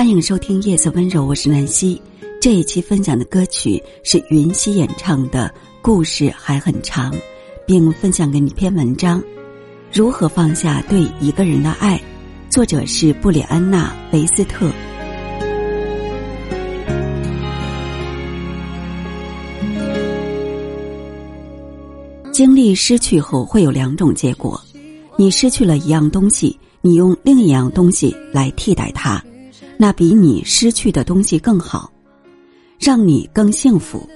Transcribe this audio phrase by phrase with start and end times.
[0.00, 2.00] 欢迎收听《夜色温柔》，我是南希。
[2.40, 5.46] 这一期分享的歌曲是云溪演唱的
[5.82, 7.12] 《故事还很长》，
[7.66, 9.22] 并分享给你一篇文章：
[9.92, 12.00] 如何放下对一个人的爱。
[12.48, 14.72] 作者是布里安娜·维斯特。
[22.32, 24.58] 经历失去后会有两种结果：
[25.18, 29.22] 你失去了一样东西，你用另一样东西来替代它，
[29.82, 31.90] 那比你失去的东西更好，
[32.78, 34.06] 让你更幸福。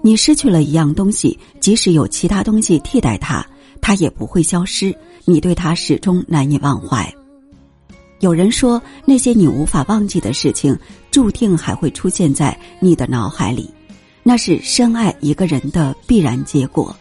[0.00, 3.44] 你失去了一样东西，即使有其他东西替代它，
[3.82, 4.96] 它也不会消失，
[5.26, 7.14] 你对它始终难以忘怀。
[8.20, 10.74] 有人说，那些你无法忘记的事情，
[11.10, 13.68] 注定还会出现在你的脑海里，
[14.22, 16.96] 那是深爱一个人的必然结果。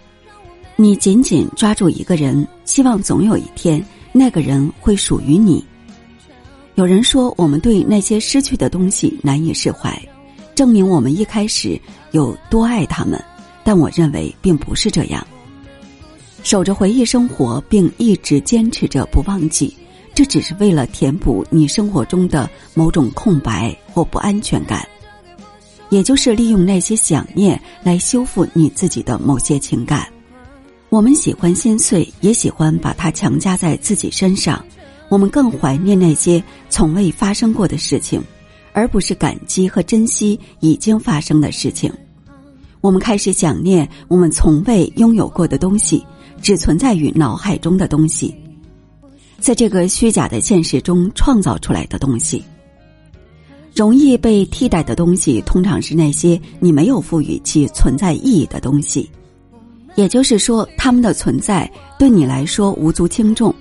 [0.75, 3.81] 你紧紧抓住一个人，希望总有一天
[4.12, 5.64] 那个人会属于你。
[6.76, 9.98] 有人说，我们对那些失去的东西难以释怀，
[10.54, 11.80] 证明我们一开始
[12.12, 13.22] 有多爱他们。
[13.64, 15.26] 但我认为并不是这样。
[16.44, 19.73] 守着回忆生活，并一直坚持着不忘记，
[20.14, 24.86] 这只是为了填补你生活中的某种空白或不安全感，
[25.89, 30.06] 也就是利用那些想念来修复你自己的某些情感。
[30.89, 34.64] 我们喜欢心碎，也喜欢把它强加在自己身上。
[35.09, 38.22] 我们更怀念那些从未发生过的事情，
[38.73, 41.92] 而不是感激和珍惜已经发生的事情。
[42.81, 46.06] 我们开始想念我们从未拥有过的东西，
[46.42, 48.36] 只存在于脑海中的东西，
[49.39, 52.44] 在这个虚假的现实中创造出来的东西。
[53.76, 59.09] 容易被替代的东西，通常是那些你没有赋予其存在意义的东西。
[59.95, 63.53] 也就是说，他们的存在对你来说无足轻重。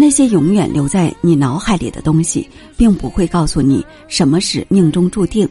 [0.00, 5.46] 那些永远留在你脑海里的东西，并不会告诉你什么是命中注定，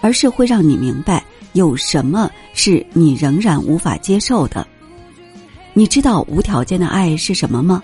[0.00, 4.64] 而是会让你明白有什么是你仍然无法接受的。
[5.74, 7.82] 你知道无条件的爱是什么吗？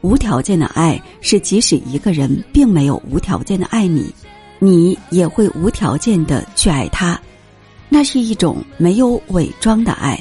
[0.00, 4.12] 无条件的爱是即使一个人并没有无条件的爱你，
[4.58, 7.16] 你也会无条件的去爱他。
[7.88, 10.20] 那是一种没有伪装的爱。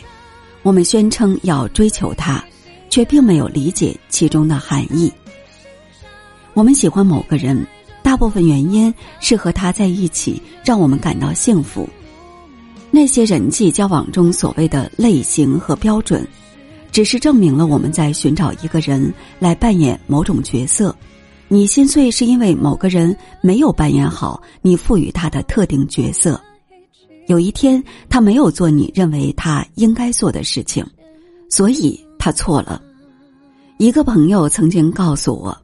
[0.62, 2.44] 我们宣称要追求他，
[2.88, 5.12] 却并没有理解其中的含义。
[6.54, 7.66] 我们喜欢某个人，
[8.04, 11.88] 大部分原因是和他在一起让我们感到幸福。
[12.92, 16.28] 那些人际交往中所谓的类型和标准，
[16.92, 20.96] 只是证明了我们在寻找一个人来扮演某种角色。
[21.48, 26.40] 你心碎是因为某个人没有扮演好你赋予他的特定角色。
[27.26, 30.86] 有一天，他没有做你认为他应该做的事情，
[31.50, 32.80] 所以他错了。
[33.78, 35.58] 一个朋友曾经告诉我，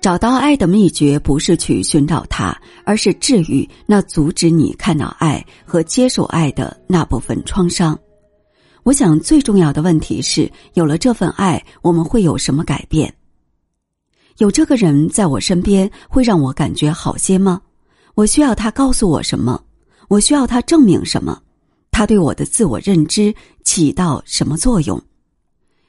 [0.00, 7.98] 找到爱的秘诀不是去寻找它，而是治愈那阻止你看到爱和接受爱的那部分创伤。
[8.82, 13.14] 我想，最重要的问题是，有了这份爱，我们会有什么改变？
[14.38, 17.60] 有这个人在我身边，会让我感觉好些吗？
[18.14, 19.62] 我需要他告诉我什么？
[20.08, 21.38] 我需要他证明什么？
[21.90, 23.34] 他对我的自我认知
[23.64, 24.98] 起到什么作用？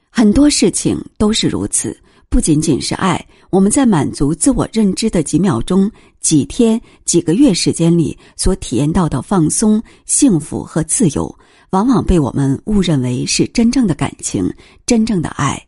[0.10, 1.98] 很多事情都是如此，
[2.32, 3.24] 不仅仅是爱。
[3.50, 11.38] 我们在满足自我认知的几秒钟、几天、几个月时间里所体验到的放松、幸福和自由，
[11.72, 14.50] 往往被我们误认为是真正的感情、
[14.86, 15.62] 真正的爱。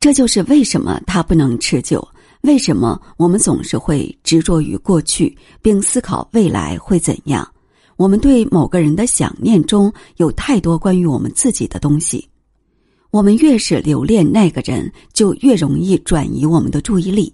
[0.00, 2.06] 这就是为什么它不能持久。
[2.40, 7.48] 为什么我们总是会执着于过去，并思考未来会怎样？
[7.96, 12.28] 我们对某个人的想念中有太多关于我们自己的东西，
[13.10, 17.32] 我们越是留恋那个人，就越容易转移我们的注意力，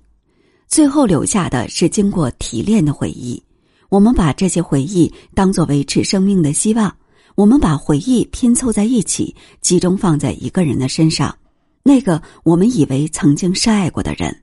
[0.68, 3.42] 最后留下的是经过提炼的回忆。
[3.88, 6.94] 我们把这些回忆当作维持生命的希望，
[7.34, 11.36] 我们把回忆拼凑在一起，集中放在一个人的身上，
[11.82, 14.34] 那个我们以为曾经深爱过的人，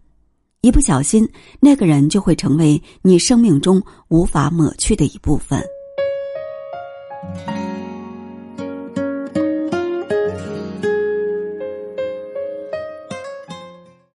[0.60, 1.28] 一不小心，
[1.60, 5.62] 那个人就会成为你生命中无法抹去的一部分。